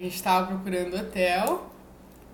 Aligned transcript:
A 0.00 0.04
gente 0.04 0.14
estava 0.14 0.46
procurando 0.46 0.96
hotel 0.96 1.70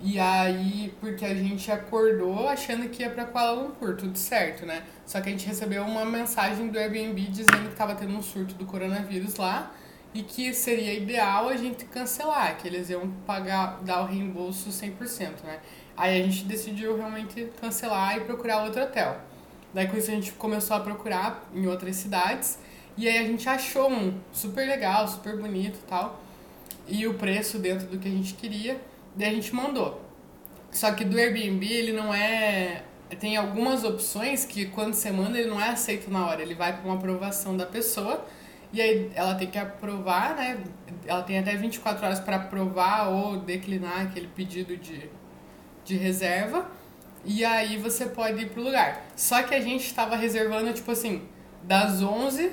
e 0.00 0.18
aí, 0.18 0.92
porque 0.98 1.24
a 1.24 1.32
gente 1.32 1.70
acordou 1.70 2.48
achando 2.48 2.88
que 2.88 3.04
ia 3.04 3.10
para 3.10 3.24
Kuala 3.24 3.52
Lumpur, 3.52 3.94
tudo 3.96 4.18
certo, 4.18 4.66
né? 4.66 4.82
Só 5.06 5.20
que 5.20 5.28
a 5.28 5.30
gente 5.30 5.46
recebeu 5.46 5.84
uma 5.84 6.04
mensagem 6.04 6.70
do 6.70 6.76
Airbnb 6.76 7.20
dizendo 7.28 7.66
que 7.66 7.68
estava 7.68 7.94
tendo 7.94 8.16
um 8.16 8.20
surto 8.20 8.56
do 8.56 8.66
coronavírus 8.66 9.36
lá 9.36 9.70
e 10.12 10.24
que 10.24 10.52
seria 10.52 10.92
ideal 10.92 11.48
a 11.48 11.56
gente 11.56 11.84
cancelar, 11.84 12.58
que 12.58 12.66
eles 12.66 12.90
iam 12.90 13.08
pagar, 13.24 13.80
dar 13.84 14.02
o 14.02 14.06
reembolso 14.06 14.70
100%, 14.70 15.44
né? 15.44 15.60
Aí 15.96 16.20
a 16.20 16.24
gente 16.24 16.44
decidiu 16.46 16.96
realmente 16.96 17.48
cancelar 17.60 18.16
e 18.16 18.22
procurar 18.22 18.64
outro 18.64 18.82
hotel. 18.82 19.20
Daí 19.72 19.86
com 19.86 19.96
isso 19.96 20.10
a 20.10 20.14
gente 20.14 20.32
começou 20.32 20.76
a 20.76 20.80
procurar 20.80 21.48
em 21.54 21.64
outras 21.68 21.94
cidades 21.94 22.58
e 22.96 23.08
aí 23.08 23.18
a 23.18 23.22
gente 23.22 23.48
achou 23.48 23.88
um 23.88 24.18
super 24.32 24.66
legal, 24.66 25.06
super 25.06 25.36
bonito 25.36 25.78
e 25.78 25.88
tal, 25.88 26.20
e 26.86 27.06
o 27.06 27.14
preço 27.14 27.58
dentro 27.58 27.86
do 27.86 27.98
que 27.98 28.08
a 28.08 28.10
gente 28.10 28.34
queria, 28.34 28.80
daí 29.14 29.30
a 29.30 29.34
gente 29.34 29.54
mandou. 29.54 30.00
Só 30.70 30.92
que 30.92 31.04
do 31.04 31.18
Airbnb 31.18 31.66
ele 31.66 31.92
não 31.92 32.12
é 32.12 32.84
tem 33.20 33.36
algumas 33.36 33.84
opções 33.84 34.46
que 34.46 34.66
quando 34.66 34.94
você 34.94 35.10
manda 35.10 35.38
ele 35.38 35.50
não 35.50 35.60
é 35.60 35.68
aceito 35.68 36.10
na 36.10 36.26
hora, 36.26 36.40
ele 36.40 36.54
vai 36.54 36.74
para 36.74 36.84
uma 36.86 36.94
aprovação 36.94 37.54
da 37.54 37.66
pessoa 37.66 38.24
e 38.72 38.80
aí 38.80 39.12
ela 39.14 39.34
tem 39.34 39.50
que 39.50 39.58
aprovar, 39.58 40.34
né? 40.34 40.58
Ela 41.06 41.22
tem 41.22 41.38
até 41.38 41.54
24 41.54 42.04
horas 42.04 42.20
para 42.20 42.36
aprovar 42.36 43.10
ou 43.10 43.36
declinar 43.36 44.00
aquele 44.00 44.28
pedido 44.28 44.76
de, 44.78 45.10
de 45.84 45.96
reserva. 45.96 46.70
E 47.24 47.44
aí 47.44 47.76
você 47.76 48.06
pode 48.06 48.42
ir 48.42 48.50
pro 48.50 48.62
lugar. 48.62 49.04
Só 49.14 49.42
que 49.42 49.54
a 49.54 49.60
gente 49.60 49.84
estava 49.84 50.16
reservando, 50.16 50.72
tipo 50.72 50.90
assim, 50.90 51.28
das 51.62 52.02
11 52.02 52.50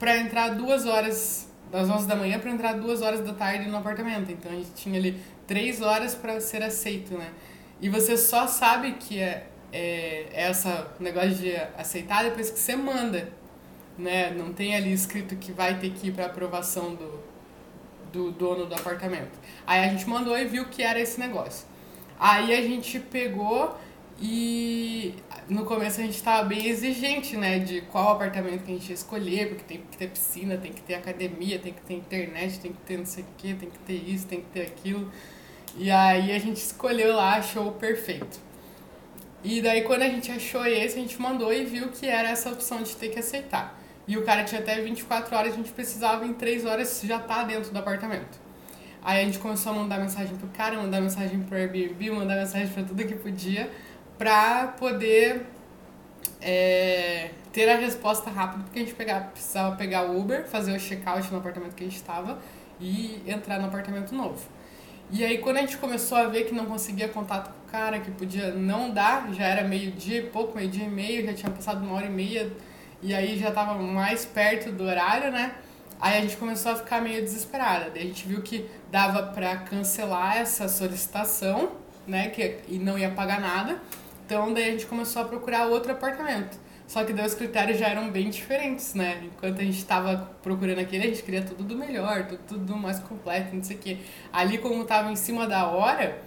para 0.00 0.18
entrar 0.18 0.50
duas 0.50 0.84
horas, 0.84 1.45
das 1.70 1.88
11 1.88 2.06
da 2.06 2.16
manhã 2.16 2.38
para 2.38 2.50
entrar 2.50 2.74
duas 2.74 3.02
horas 3.02 3.20
da 3.20 3.32
tarde 3.32 3.68
no 3.68 3.76
apartamento. 3.76 4.30
Então 4.30 4.50
a 4.50 4.54
gente 4.54 4.72
tinha 4.74 4.98
ali 4.98 5.20
três 5.46 5.80
horas 5.80 6.14
para 6.14 6.40
ser 6.40 6.62
aceito, 6.62 7.16
né? 7.16 7.30
E 7.80 7.88
você 7.88 8.16
só 8.16 8.46
sabe 8.46 8.92
que 8.92 9.20
é, 9.20 9.46
é 9.72 10.28
essa 10.32 10.90
negócio 10.98 11.34
de 11.34 11.54
aceitar 11.76 12.24
depois 12.24 12.50
que 12.50 12.58
você 12.58 12.74
manda 12.74 13.28
né? 13.98 14.30
Não 14.30 14.52
tem 14.52 14.74
ali 14.74 14.92
escrito 14.92 15.36
que 15.36 15.52
vai 15.52 15.78
ter 15.78 15.90
que 15.90 16.08
ir 16.08 16.12
para 16.12 16.26
aprovação 16.26 16.94
do, 16.94 17.20
do 18.12 18.30
dono 18.30 18.66
do 18.66 18.74
apartamento. 18.74 19.38
Aí 19.66 19.84
a 19.84 19.88
gente 19.88 20.08
mandou 20.08 20.36
e 20.38 20.44
viu 20.44 20.66
que 20.66 20.82
era 20.82 21.00
esse 21.00 21.18
negócio. 21.18 21.66
Aí 22.18 22.54
a 22.54 22.62
gente 22.62 22.98
pegou 23.00 23.76
e 24.18 25.14
no 25.48 25.64
começo 25.64 26.00
a 26.00 26.04
gente 26.04 26.16
estava 26.16 26.42
bem 26.44 26.66
exigente, 26.66 27.36
né, 27.36 27.58
de 27.58 27.82
qual 27.82 28.12
apartamento 28.12 28.64
que 28.64 28.72
a 28.72 28.74
gente 28.74 28.88
ia 28.88 28.94
escolher, 28.94 29.48
porque 29.48 29.64
tem 29.64 29.82
que 29.90 29.96
ter 29.96 30.08
piscina, 30.08 30.56
tem 30.56 30.72
que 30.72 30.80
ter 30.80 30.94
academia, 30.94 31.58
tem 31.58 31.72
que 31.72 31.82
ter 31.82 31.94
internet, 31.94 32.58
tem 32.58 32.72
que 32.72 32.80
ter 32.80 32.96
não 32.96 33.04
sei 33.04 33.24
o 33.24 33.26
que, 33.36 33.54
tem 33.54 33.68
que 33.68 33.78
ter 33.80 33.94
isso, 33.94 34.26
tem 34.26 34.40
que 34.40 34.46
ter 34.46 34.62
aquilo. 34.62 35.10
E 35.76 35.90
aí 35.90 36.32
a 36.32 36.38
gente 36.38 36.56
escolheu 36.56 37.14
lá, 37.14 37.36
achou 37.36 37.68
o 37.68 37.72
perfeito. 37.72 38.40
E 39.44 39.60
daí 39.60 39.82
quando 39.82 40.02
a 40.02 40.08
gente 40.08 40.32
achou 40.32 40.64
esse, 40.64 40.98
a 40.98 41.02
gente 41.02 41.20
mandou 41.20 41.52
e 41.52 41.64
viu 41.64 41.88
que 41.88 42.06
era 42.06 42.30
essa 42.30 42.50
opção 42.50 42.82
de 42.82 42.96
ter 42.96 43.10
que 43.10 43.18
aceitar. 43.18 43.78
E 44.08 44.16
o 44.16 44.24
cara 44.24 44.44
tinha 44.44 44.60
até 44.60 44.80
24 44.80 45.36
horas, 45.36 45.52
a 45.52 45.56
gente 45.56 45.72
precisava 45.72 46.24
em 46.24 46.32
3 46.32 46.64
horas 46.64 47.02
já 47.04 47.16
estar 47.16 47.34
tá 47.34 47.44
dentro 47.44 47.70
do 47.70 47.78
apartamento. 47.78 48.46
Aí 49.02 49.20
a 49.20 49.24
gente 49.24 49.38
começou 49.38 49.72
a 49.72 49.74
mandar 49.76 50.00
mensagem 50.00 50.36
pro 50.36 50.48
cara, 50.48 50.76
mandar 50.76 51.00
mensagem 51.00 51.40
pro 51.40 51.56
Airbnb, 51.56 52.10
mandar 52.10 52.34
mensagem 52.36 52.68
para 52.68 52.82
tudo 52.82 53.04
que 53.04 53.14
podia, 53.14 53.70
pra 54.18 54.74
poder 54.78 55.46
é, 56.40 57.30
ter 57.52 57.68
a 57.68 57.76
resposta 57.76 58.30
rápida, 58.30 58.64
porque 58.64 58.78
a 58.78 58.82
gente 58.82 58.94
precisava 59.32 59.76
pegar 59.76 60.10
o 60.10 60.18
Uber, 60.18 60.46
fazer 60.46 60.72
o 60.72 60.78
check-out 60.78 61.30
no 61.30 61.38
apartamento 61.38 61.74
que 61.74 61.84
a 61.84 61.86
gente 61.86 61.96
estava 61.96 62.38
e 62.80 63.22
entrar 63.26 63.58
no 63.58 63.66
apartamento 63.66 64.14
novo. 64.14 64.40
E 65.10 65.24
aí 65.24 65.38
quando 65.38 65.58
a 65.58 65.60
gente 65.60 65.76
começou 65.76 66.18
a 66.18 66.24
ver 66.24 66.44
que 66.44 66.54
não 66.54 66.66
conseguia 66.66 67.08
contato 67.08 67.52
com 67.52 67.68
o 67.68 67.70
cara, 67.70 68.00
que 68.00 68.10
podia 68.10 68.50
não 68.52 68.90
dar, 68.90 69.32
já 69.32 69.44
era 69.44 69.66
meio-dia, 69.66 70.28
pouco, 70.32 70.56
meio-dia 70.56 70.84
e 70.84 70.90
meio, 70.90 71.24
já 71.24 71.32
tinha 71.32 71.50
passado 71.50 71.84
uma 71.84 71.94
hora 71.94 72.06
e 72.06 72.10
meia 72.10 72.52
e 73.02 73.14
aí 73.14 73.38
já 73.38 73.50
tava 73.50 73.74
mais 73.74 74.24
perto 74.24 74.72
do 74.72 74.84
horário, 74.84 75.30
né? 75.30 75.54
Aí 76.00 76.18
a 76.18 76.20
gente 76.20 76.36
começou 76.36 76.72
a 76.72 76.76
ficar 76.76 77.00
meio 77.00 77.22
desesperada. 77.22 77.90
Daí 77.90 78.02
a 78.02 78.06
gente 78.06 78.26
viu 78.26 78.42
que 78.42 78.68
dava 78.90 79.22
para 79.22 79.56
cancelar 79.58 80.36
essa 80.36 80.68
solicitação, 80.68 81.72
né? 82.06 82.28
Que, 82.28 82.58
e 82.68 82.78
não 82.78 82.98
ia 82.98 83.10
pagar 83.10 83.40
nada. 83.40 83.80
Então 84.26 84.52
daí 84.52 84.64
a 84.64 84.70
gente 84.72 84.86
começou 84.86 85.22
a 85.22 85.24
procurar 85.24 85.66
outro 85.66 85.92
apartamento. 85.92 86.58
Só 86.86 87.04
que 87.04 87.12
daí 87.12 87.24
os 87.24 87.34
critérios 87.34 87.78
já 87.78 87.86
eram 87.86 88.10
bem 88.10 88.28
diferentes, 88.28 88.92
né? 88.94 89.22
Enquanto 89.24 89.60
a 89.60 89.64
gente 89.64 89.78
estava 89.78 90.30
procurando 90.42 90.80
aquele, 90.80 91.04
a 91.04 91.06
gente 91.06 91.22
queria 91.22 91.42
tudo 91.42 91.62
do 91.62 91.76
melhor, 91.76 92.26
tudo, 92.26 92.40
tudo 92.46 92.76
mais 92.76 92.98
completo, 92.98 93.54
não 93.54 93.62
sei 93.62 93.76
o 93.76 93.78
quê. 93.78 93.98
Ali, 94.32 94.58
como 94.58 94.84
tava 94.84 95.10
em 95.10 95.16
cima 95.16 95.46
da 95.46 95.66
hora, 95.66 96.20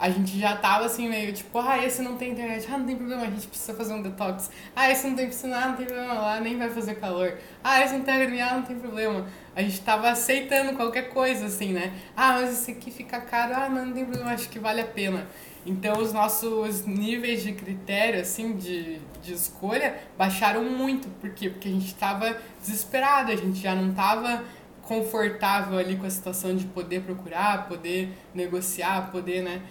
a 0.00 0.08
gente 0.08 0.38
já 0.38 0.56
tava 0.56 0.86
assim, 0.86 1.08
meio 1.08 1.32
tipo, 1.32 1.58
ah, 1.58 1.84
esse 1.84 2.00
não 2.02 2.16
tem 2.16 2.32
internet, 2.32 2.66
ah, 2.72 2.78
não 2.78 2.86
tem 2.86 2.96
problema, 2.96 3.22
a 3.22 3.26
gente 3.26 3.46
precisa 3.46 3.74
fazer 3.74 3.92
um 3.92 4.00
detox. 4.00 4.50
Ah, 4.74 4.90
esse 4.90 5.06
não 5.06 5.14
tem 5.14 5.26
piscina, 5.26 5.58
ah, 5.58 5.68
não 5.68 5.76
tem 5.76 5.86
problema 5.86 6.14
lá, 6.14 6.40
nem 6.40 6.56
vai 6.56 6.70
fazer 6.70 6.94
calor. 6.94 7.36
Ah, 7.62 7.84
esse 7.84 7.94
não 7.94 8.02
tem 8.02 8.14
academia, 8.14 8.54
não 8.54 8.62
tem 8.62 8.78
problema. 8.78 9.26
A 9.54 9.60
gente 9.60 9.80
tava 9.82 10.08
aceitando 10.08 10.72
qualquer 10.74 11.10
coisa, 11.10 11.46
assim, 11.46 11.72
né? 11.72 11.92
Ah, 12.16 12.32
mas 12.32 12.50
esse 12.50 12.70
aqui 12.70 12.90
fica 12.90 13.20
caro, 13.20 13.52
ah, 13.54 13.68
não 13.68 13.92
tem 13.92 14.06
problema, 14.06 14.32
acho 14.32 14.48
que 14.48 14.58
vale 14.58 14.80
a 14.80 14.86
pena. 14.86 15.26
Então, 15.66 15.98
os 16.00 16.12
nossos 16.12 16.86
níveis 16.86 17.42
de 17.42 17.52
critério, 17.52 18.20
assim, 18.20 18.56
de, 18.56 18.98
de 19.22 19.32
escolha, 19.32 19.98
baixaram 20.16 20.64
muito. 20.64 21.08
Por 21.20 21.30
quê? 21.30 21.50
Porque 21.50 21.68
a 21.68 21.72
gente 21.72 21.94
tava 21.94 22.36
desesperado, 22.60 23.30
a 23.30 23.36
gente 23.36 23.60
já 23.60 23.74
não 23.74 23.92
tava 23.92 24.42
confortável 24.82 25.78
ali 25.78 25.96
com 25.96 26.06
a 26.06 26.10
situação 26.10 26.56
de 26.56 26.64
poder 26.64 27.02
procurar, 27.02 27.68
poder 27.68 28.08
negociar, 28.34 29.10
poder, 29.12 29.42
né? 29.42 29.62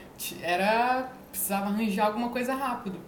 Era 0.41 1.11
precisava 1.29 1.66
arranjar 1.66 2.07
alguma 2.07 2.29
coisa 2.29 2.53
rápido. 2.53 2.99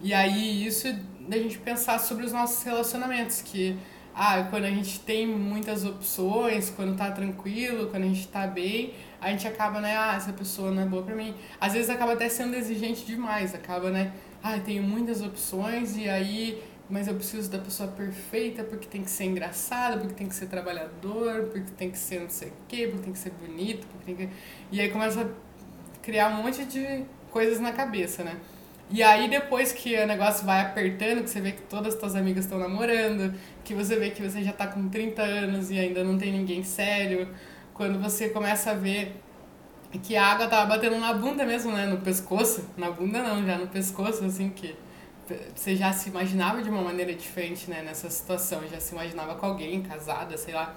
E 0.00 0.12
aí 0.12 0.66
isso 0.66 0.92
da 1.28 1.36
gente 1.36 1.58
pensar 1.58 1.98
sobre 1.98 2.24
os 2.24 2.32
nossos 2.32 2.62
relacionamentos, 2.62 3.42
que 3.42 3.76
ah, 4.22 4.46
quando 4.50 4.66
a 4.66 4.70
gente 4.70 5.00
tem 5.00 5.26
muitas 5.26 5.82
opções, 5.82 6.68
quando 6.68 6.94
tá 6.94 7.10
tranquilo, 7.10 7.88
quando 7.88 8.02
a 8.02 8.06
gente 8.06 8.28
tá 8.28 8.46
bem, 8.46 8.92
a 9.18 9.30
gente 9.30 9.48
acaba, 9.48 9.80
né, 9.80 9.96
ah, 9.96 10.14
essa 10.14 10.30
pessoa 10.30 10.70
não 10.70 10.82
é 10.82 10.84
boa 10.84 11.02
pra 11.02 11.14
mim. 11.14 11.34
Às 11.58 11.72
vezes 11.72 11.88
acaba 11.88 12.12
até 12.12 12.28
sendo 12.28 12.54
exigente 12.54 13.06
demais, 13.06 13.54
acaba, 13.54 13.88
né, 13.88 14.12
ah, 14.42 14.58
eu 14.58 14.62
tenho 14.62 14.82
muitas 14.82 15.22
opções 15.22 15.96
e 15.96 16.06
aí 16.06 16.62
mas 16.90 17.08
eu 17.08 17.14
preciso 17.14 17.48
da 17.50 17.58
pessoa 17.58 17.88
perfeita 17.88 18.62
porque 18.62 18.86
tem 18.86 19.02
que 19.02 19.10
ser 19.10 19.24
engraçada, 19.24 19.96
porque 19.96 20.12
tem 20.12 20.26
que 20.26 20.34
ser 20.34 20.48
trabalhador, 20.48 21.44
porque 21.44 21.70
tem 21.78 21.90
que 21.90 21.96
ser 21.96 22.20
não 22.20 22.28
sei 22.28 22.48
o 22.48 22.52
quê, 22.68 22.88
porque 22.88 23.04
tem 23.04 23.12
que 23.14 23.18
ser 23.18 23.30
bonito, 23.30 23.86
porque 23.86 24.04
tem 24.04 24.16
que... 24.16 24.28
E 24.72 24.80
aí 24.80 24.90
começa 24.90 25.22
a 25.22 26.02
criar 26.02 26.28
um 26.28 26.42
monte 26.42 26.64
de 26.66 27.04
coisas 27.30 27.58
na 27.58 27.72
cabeça, 27.72 28.22
né? 28.24 28.36
E 28.92 29.02
aí 29.02 29.28
depois 29.28 29.72
que 29.72 29.96
o 29.96 30.06
negócio 30.06 30.44
vai 30.44 30.62
apertando, 30.62 31.22
que 31.22 31.30
você 31.30 31.40
vê 31.40 31.52
que 31.52 31.62
todas 31.62 31.94
as 31.94 32.00
suas 32.00 32.16
amigas 32.16 32.44
estão 32.44 32.58
namorando, 32.58 33.32
que 33.62 33.72
você 33.72 33.96
vê 33.96 34.10
que 34.10 34.20
você 34.20 34.42
já 34.42 34.52
tá 34.52 34.66
com 34.66 34.88
30 34.88 35.22
anos 35.22 35.70
e 35.70 35.78
ainda 35.78 36.02
não 36.02 36.18
tem 36.18 36.32
ninguém 36.32 36.64
sério, 36.64 37.28
quando 37.72 38.00
você 38.00 38.30
começa 38.30 38.72
a 38.72 38.74
ver 38.74 39.14
que 40.02 40.16
a 40.16 40.24
água 40.24 40.48
tava 40.48 40.66
batendo 40.66 40.98
na 40.98 41.12
bunda 41.12 41.44
mesmo, 41.44 41.72
né? 41.72 41.86
No 41.86 41.98
pescoço. 41.98 42.68
Na 42.76 42.90
bunda 42.90 43.22
não, 43.22 43.44
já 43.44 43.58
no 43.58 43.68
pescoço, 43.68 44.24
assim, 44.24 44.50
que 44.50 44.74
você 45.54 45.76
já 45.76 45.92
se 45.92 46.08
imaginava 46.08 46.62
de 46.62 46.68
uma 46.68 46.82
maneira 46.82 47.14
diferente, 47.14 47.70
né, 47.70 47.82
nessa 47.82 48.10
situação, 48.10 48.62
já 48.68 48.80
se 48.80 48.92
imaginava 48.92 49.36
com 49.36 49.46
alguém, 49.46 49.80
casada, 49.82 50.36
sei 50.36 50.54
lá. 50.54 50.74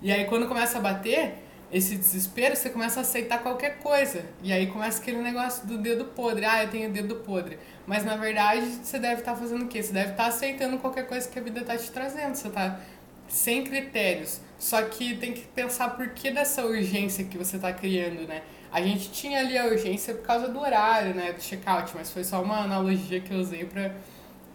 E 0.00 0.10
aí 0.10 0.24
quando 0.24 0.48
começa 0.48 0.78
a 0.78 0.80
bater 0.80 1.34
esse 1.72 1.94
desespero, 1.96 2.56
você 2.56 2.68
começa 2.68 3.00
a 3.00 3.02
aceitar 3.02 3.38
qualquer 3.38 3.78
coisa. 3.78 4.24
E 4.42 4.52
aí 4.52 4.66
começa 4.66 5.00
aquele 5.00 5.18
negócio 5.18 5.66
do 5.66 5.78
dedo 5.78 6.06
podre. 6.06 6.44
Ah, 6.44 6.64
eu 6.64 6.70
tenho 6.70 6.90
dedo 6.90 7.16
podre. 7.16 7.58
Mas 7.86 8.04
na 8.04 8.16
verdade, 8.16 8.66
você 8.82 8.98
deve 8.98 9.20
estar 9.20 9.32
tá 9.32 9.38
fazendo 9.38 9.64
o 9.64 9.68
quê? 9.68 9.82
Você 9.82 9.92
deve 9.92 10.10
estar 10.10 10.24
tá 10.24 10.28
aceitando 10.28 10.78
qualquer 10.78 11.06
coisa 11.06 11.28
que 11.28 11.38
a 11.38 11.42
vida 11.42 11.60
está 11.60 11.76
te 11.76 11.90
trazendo. 11.90 12.34
Você 12.34 12.48
está 12.48 12.80
sem 13.28 13.62
critérios. 13.62 14.40
Só 14.58 14.82
que 14.82 15.16
tem 15.16 15.32
que 15.32 15.42
pensar 15.42 15.90
por 15.90 16.08
que 16.10 16.30
dessa 16.30 16.64
urgência 16.66 17.24
que 17.24 17.38
você 17.38 17.56
está 17.56 17.72
criando, 17.72 18.26
né? 18.26 18.42
A 18.72 18.82
gente 18.82 19.10
tinha 19.10 19.40
ali 19.40 19.56
a 19.56 19.66
urgência 19.66 20.14
por 20.14 20.24
causa 20.24 20.48
do 20.48 20.58
horário, 20.60 21.14
né, 21.14 21.32
do 21.32 21.40
check-out, 21.40 21.90
mas 21.94 22.10
foi 22.12 22.22
só 22.22 22.40
uma 22.40 22.58
analogia 22.58 23.20
que 23.20 23.32
eu 23.32 23.38
usei 23.38 23.64
para 23.64 23.92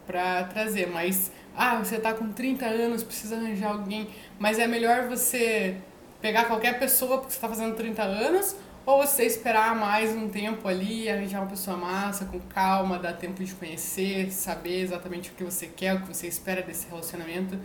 para 0.06 0.44
trazer, 0.44 0.88
mas 0.88 1.32
ah, 1.58 1.78
você 1.78 1.98
tá 1.98 2.14
com 2.14 2.32
30 2.32 2.66
anos, 2.66 3.04
precisa 3.04 3.38
arranjar 3.38 3.72
alguém, 3.72 4.08
mas 4.38 4.60
é 4.60 4.68
melhor 4.68 5.08
você 5.08 5.78
pegar 6.22 6.46
qualquer 6.46 6.80
pessoa 6.80 7.20
porque 7.20 7.34
você 7.34 7.40
tá 7.40 7.48
fazendo 7.48 7.76
30 7.76 8.02
anos 8.04 8.56
ou 8.86 9.06
você 9.06 9.26
esperar 9.26 9.76
mais 9.76 10.16
um 10.16 10.30
tempo 10.30 10.68
ali, 10.68 11.10
arranjar 11.10 11.42
uma 11.42 11.50
pessoa 11.50 11.76
massa, 11.76 12.26
com 12.26 12.40
calma, 12.40 13.00
dar 13.00 13.14
tempo 13.14 13.44
de 13.44 13.54
conhecer, 13.54 14.32
saber 14.32 14.82
exatamente 14.82 15.32
o 15.32 15.34
que 15.34 15.44
você 15.44 15.68
quer, 15.68 15.96
o 15.96 16.02
que 16.02 16.08
você 16.08 16.28
espera 16.28 16.62
desse 16.62 16.88
relacionamento. 16.88 17.58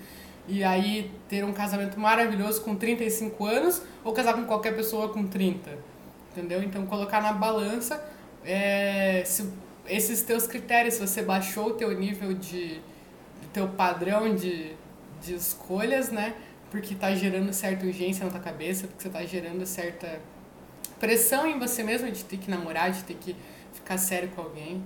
E 0.49 0.65
aí 0.65 1.13
ter 1.29 1.45
um 1.45 1.53
casamento 1.53 2.01
maravilhoso 2.01 2.63
com 2.63 2.75
35 2.75 3.45
anos 3.45 3.83
ou 4.03 4.13
casar 4.13 4.35
com 4.35 4.45
qualquer 4.45 4.75
pessoa 4.75 5.11
com 5.11 5.27
30 5.27 5.91
entendeu? 6.31 6.63
Então 6.63 6.87
colocar 6.87 7.21
na 7.21 7.33
balança 7.33 8.03
é, 8.45 9.23
se, 9.25 9.53
esses 9.87 10.23
teus 10.23 10.47
critérios, 10.47 10.95
se 10.95 11.07
você 11.07 11.23
baixou 11.23 11.69
o 11.69 11.75
teu 11.75 11.91
nível 11.93 12.33
de, 12.35 12.81
teu 13.53 13.69
padrão 13.69 14.35
de, 14.35 14.73
de 15.21 15.35
escolhas, 15.35 16.11
né? 16.11 16.35
Porque 16.71 16.95
tá 16.95 17.15
gerando 17.15 17.53
certa 17.53 17.85
urgência 17.85 18.25
na 18.25 18.31
tua 18.31 18.41
cabeça, 18.41 18.87
porque 18.87 19.03
você 19.03 19.11
tá 19.11 19.25
gerando 19.25 19.67
certa 19.67 20.21
pressão 20.99 21.47
em 21.47 21.59
você 21.59 21.83
mesmo 21.83 22.11
de 22.11 22.25
ter 22.25 22.37
que 22.37 22.51
namorar, 22.51 22.91
de 22.93 23.03
ter 23.05 23.15
que 23.15 23.35
ficar 23.73 23.99
sério 23.99 24.29
com 24.31 24.43
alguém. 24.43 24.83